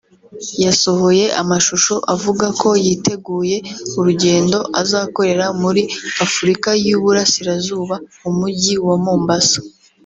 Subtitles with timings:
[0.63, 3.57] yasohoye amashusho avuga ko ‘yiteguye
[3.99, 5.81] urugendo azakorera muri
[6.25, 9.59] Afurika y’Uburasirazuba mu Mujyi wa Mombasa’